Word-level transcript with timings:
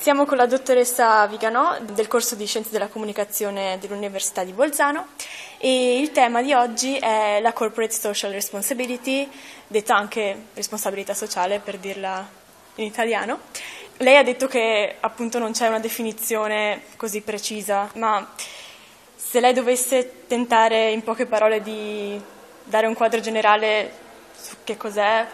Siamo 0.00 0.24
con 0.24 0.38
la 0.38 0.46
dottoressa 0.46 1.26
Viganò 1.26 1.78
del 1.80 2.08
corso 2.08 2.34
di 2.34 2.46
Scienze 2.46 2.70
della 2.70 2.88
Comunicazione 2.88 3.76
dell'Università 3.78 4.44
di 4.44 4.52
Bolzano 4.54 5.08
e 5.58 6.00
il 6.00 6.10
tema 6.10 6.40
di 6.40 6.54
oggi 6.54 6.96
è 6.96 7.38
la 7.42 7.52
Corporate 7.52 7.92
Social 7.92 8.32
Responsibility, 8.32 9.30
detta 9.66 9.94
anche 9.94 10.44
responsabilità 10.54 11.12
sociale 11.12 11.58
per 11.58 11.76
dirla 11.76 12.26
in 12.76 12.84
italiano. 12.86 13.40
Lei 13.98 14.16
ha 14.16 14.22
detto 14.22 14.46
che 14.46 14.96
appunto 15.00 15.38
non 15.38 15.52
c'è 15.52 15.68
una 15.68 15.80
definizione 15.80 16.84
così 16.96 17.20
precisa, 17.20 17.90
ma 17.96 18.26
se 19.14 19.38
lei 19.38 19.52
dovesse 19.52 20.24
tentare 20.26 20.92
in 20.92 21.02
poche 21.02 21.26
parole 21.26 21.60
di 21.60 22.18
dare 22.64 22.86
un 22.86 22.94
quadro 22.94 23.20
generale 23.20 23.92
su 24.34 24.56
che 24.64 24.78
cos'è, 24.78 25.26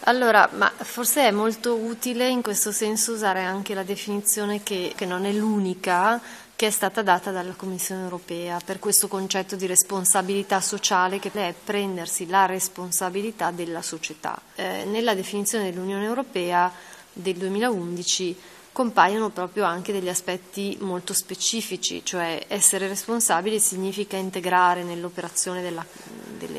allora, 0.00 0.48
ma 0.54 0.70
forse 0.76 1.28
è 1.28 1.30
molto 1.30 1.74
utile 1.76 2.28
in 2.28 2.42
questo 2.42 2.72
senso 2.72 3.12
usare 3.12 3.42
anche 3.42 3.74
la 3.74 3.82
definizione 3.82 4.62
che, 4.62 4.92
che 4.94 5.06
non 5.06 5.24
è 5.24 5.32
l'unica 5.32 6.20
che 6.56 6.68
è 6.68 6.70
stata 6.70 7.02
data 7.02 7.30
dalla 7.30 7.54
Commissione 7.54 8.02
europea 8.02 8.60
per 8.64 8.78
questo 8.78 9.08
concetto 9.08 9.56
di 9.56 9.66
responsabilità 9.66 10.60
sociale 10.60 11.18
che 11.18 11.30
è 11.32 11.54
prendersi 11.64 12.28
la 12.28 12.46
responsabilità 12.46 13.50
della 13.50 13.82
società. 13.82 14.40
Eh, 14.54 14.84
nella 14.84 15.14
definizione 15.14 15.70
dell'Unione 15.70 16.04
europea 16.04 16.72
del 17.12 17.34
2011 17.34 18.38
compaiono 18.70 19.30
proprio 19.30 19.64
anche 19.64 19.92
degli 19.92 20.08
aspetti 20.08 20.76
molto 20.80 21.14
specifici, 21.14 22.04
cioè 22.04 22.44
essere 22.48 22.88
responsabili 22.88 23.60
significa 23.60 24.16
integrare 24.16 24.82
nell'operazione 24.82 25.62
della, 25.62 25.84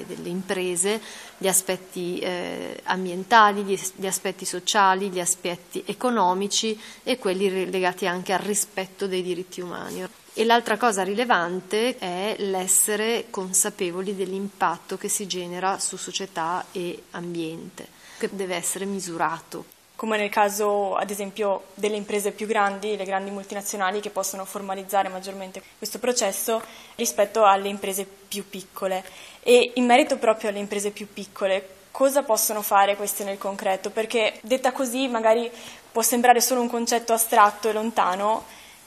delle, 0.08 0.30
imprese 0.30 1.02
gli 1.38 1.48
aspetti 1.48 2.20
eh, 2.20 2.80
ambientali, 2.84 3.64
gli, 3.64 3.80
gli, 3.96 4.08
aspetti 4.08 4.46
sociali, 4.46 5.10
gli 5.10 5.20
aspetti 5.20 5.84
economici 5.86 6.80
e 7.04 7.18
quelli 7.18 7.70
legati 7.70 8.08
anche 8.08 8.34
al 8.34 8.40
rispetto 8.40 9.08
dei 9.08 9.22
diritti 9.22 9.62
umani. 9.62 10.08
E 10.34 10.44
l'altra 10.44 10.78
cosa 10.78 11.04
rilevante 11.04 11.98
è 11.98 12.36
l'essere 12.40 13.28
consapevoli 13.30 14.16
dell'impatto 14.16 14.98
che 14.98 15.08
si 15.08 15.28
genera 15.28 15.80
su 15.80 15.96
società 15.96 16.66
e 16.72 17.04
ambiente, 17.12 17.88
che 18.18 18.30
deve 18.32 18.56
essere 18.56 18.86
misurato 18.86 19.75
come 19.96 20.18
nel 20.18 20.30
caso 20.30 20.96
ad 20.96 21.10
esempio 21.10 21.66
delle 21.74 21.96
imprese 21.96 22.32
più 22.32 22.48
grandi, 22.48 22.98
le 22.98 23.06
grandi 23.06 23.32
multinazionali 23.32 24.02
che 24.02 24.10
possono 24.10 24.46
formalizzare 24.46 25.10
maggiormente 25.10 25.62
questo 25.78 26.00
processo 26.00 26.62
rispetto 26.96 27.46
alle 27.46 27.70
imprese 27.70 28.06
più 28.06 28.48
piccole. 28.50 29.04
E 29.42 29.72
in 29.76 29.86
merito 29.86 30.18
proprio 30.18 30.50
alle 30.50 30.60
imprese 30.60 30.92
più 30.92 31.08
piccole, 31.12 31.68
cosa 31.92 32.24
possono 32.24 32.62
fare 32.62 32.96
queste 32.96 33.24
nel 33.24 33.38
concreto? 33.38 33.90
Perché 33.90 34.40
detta 34.42 34.74
così 34.74 35.08
magari 35.08 35.50
può 35.92 36.02
sembrare 36.02 36.42
solo 36.42 36.60
un 36.60 36.70
concetto 36.70 37.14
astratto 37.14 37.70
e 37.70 37.74
lontano 37.74 38.44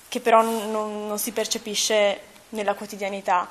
che 0.09 0.20
però 0.20 0.42
non, 0.42 1.06
non 1.06 1.19
si 1.19 1.33
percepisce 1.33 2.20
nella 2.51 2.75
quotidianità. 2.75 3.48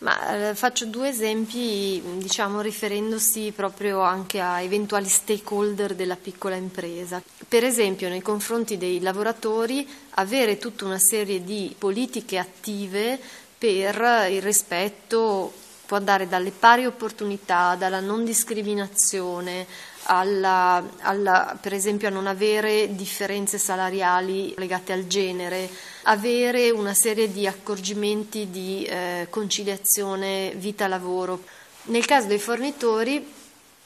Ma 0.00 0.50
eh, 0.50 0.54
faccio 0.54 0.86
due 0.86 1.08
esempi, 1.08 2.02
diciamo, 2.16 2.60
riferendosi 2.62 3.52
proprio 3.54 4.00
anche 4.00 4.40
a 4.40 4.60
eventuali 4.62 5.08
stakeholder 5.08 5.94
della 5.94 6.16
piccola 6.16 6.54
impresa. 6.56 7.22
Per 7.46 7.64
esempio, 7.64 8.08
nei 8.08 8.22
confronti 8.22 8.78
dei 8.78 9.00
lavoratori, 9.00 9.86
avere 10.10 10.56
tutta 10.56 10.86
una 10.86 10.98
serie 10.98 11.44
di 11.44 11.74
politiche 11.76 12.38
attive 12.38 13.20
per 13.58 14.28
il 14.30 14.40
rispetto 14.40 15.52
può 15.90 15.98
andare 15.98 16.28
dalle 16.28 16.52
pari 16.52 16.86
opportunità, 16.86 17.74
dalla 17.74 17.98
non 17.98 18.24
discriminazione, 18.24 19.66
alla, 20.04 20.82
alla, 21.00 21.58
per 21.60 21.72
esempio 21.72 22.08
a 22.08 22.10
non 22.10 22.26
avere 22.26 22.94
differenze 22.94 23.58
salariali 23.58 24.54
legate 24.56 24.92
al 24.92 25.06
genere, 25.06 25.68
avere 26.04 26.70
una 26.70 26.94
serie 26.94 27.30
di 27.30 27.46
accorgimenti 27.46 28.50
di 28.50 28.84
eh, 28.84 29.26
conciliazione 29.30 30.52
vita-lavoro. 30.56 31.42
Nel 31.84 32.04
caso 32.04 32.26
dei 32.26 32.38
fornitori 32.38 33.32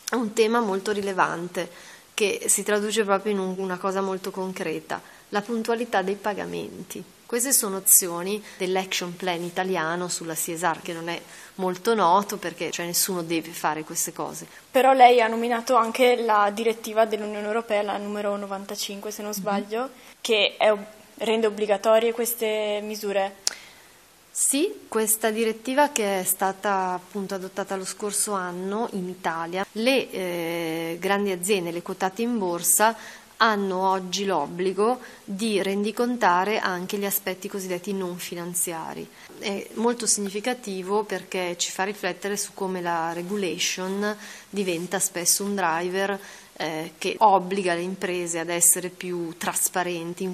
è 0.09 0.15
un 0.15 0.33
tema 0.33 0.61
molto 0.61 0.93
rilevante 0.93 1.69
che 2.15 2.45
si 2.47 2.63
traduce 2.63 3.05
proprio 3.05 3.33
in 3.33 3.39
un, 3.39 3.55
una 3.59 3.77
cosa 3.77 4.01
molto 4.01 4.31
concreta, 4.31 5.03
la 5.35 5.43
puntualità 5.43 6.01
dei 6.01 6.15
pagamenti. 6.15 7.03
Queste 7.27 7.53
sono 7.53 7.79
azioni 7.79 8.41
dell'action 8.57 9.17
plan 9.17 9.43
italiano 9.43 10.07
sulla 10.07 10.35
CSR 10.35 10.81
che 10.81 10.93
non 10.93 11.09
è 11.09 11.21
molto 11.57 11.93
noto 11.95 12.37
perché 12.37 12.71
cioè, 12.71 12.87
nessuno 12.87 13.23
deve 13.23 13.51
fare 13.51 13.83
queste 13.83 14.13
cose. 14.13 14.47
Però 14.71 14.93
lei 14.93 15.21
ha 15.21 15.27
nominato 15.27 15.75
anche 15.75 16.15
la 16.23 16.51
direttiva 16.55 17.05
dell'Unione 17.05 17.45
Europea, 17.45 17.83
la 17.83 17.97
numero 17.97 18.37
95 18.37 19.11
se 19.11 19.23
non 19.23 19.33
mhm. 19.33 19.37
sbaglio, 19.37 19.81
mm-hmm. 19.81 20.19
che 20.21 20.55
è, 20.57 20.73
rende 21.19 21.47
obbligatorie 21.49 22.13
queste 22.13 22.79
misure. 22.85 23.43
Sì, 24.31 24.87
questa 24.89 25.31
direttiva 25.31 25.91
che 25.91 26.21
è 26.21 26.25
stata 26.25 26.93
appunto 26.93 27.35
adottata 27.35 27.77
lo 27.77 27.85
scorso 27.85 28.33
anno 28.33 28.89
in 28.93 29.09
Italia, 29.09 29.65
le 29.73 30.11
eh, 30.11 30.97
grandi 31.01 31.31
aziende, 31.31 31.71
le 31.71 31.83
quotate 31.83 32.23
in 32.23 32.37
borsa, 32.39 32.97
hanno 33.39 33.89
oggi 33.89 34.25
l'obbligo 34.25 35.01
di 35.25 35.61
rendicontare 35.63 36.59
anche 36.59 36.99
gli 36.99 37.05
aspetti 37.05 37.49
cosiddetti 37.49 37.93
non 37.93 38.17
finanziari. 38.19 39.07
È 39.39 39.69
molto 39.75 40.07
significativo 40.07 41.05
perché 41.05 41.57
ci 41.59 41.71
fa 41.71 41.85
riflettere 41.85 42.37
su 42.37 42.53
come 42.55 42.81
la 42.81 43.13
regulation 43.13 44.17
diventa 44.49 44.99
spesso 44.99 45.45
un 45.45 45.55
driver 45.55 46.19
eh, 46.57 46.93
che 46.99 47.17
obbliga 47.19 47.75
le 47.75 47.81
imprese 47.81 48.39
ad 48.39 48.49
essere 48.49 48.89
più 48.89 49.37
trasparenti 49.37 50.23